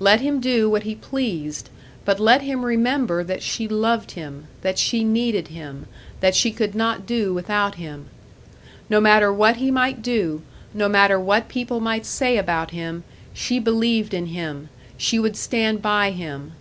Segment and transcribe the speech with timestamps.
[0.00, 1.70] Let him do what he pleased
[2.04, 5.86] but let him remember that she loved him, that she needed him,
[6.20, 8.10] that she could not do without him.
[8.90, 10.42] No matter what he might do,
[10.74, 15.80] no matter what people might say about him, she believed in him, she would stand
[15.80, 16.52] by him.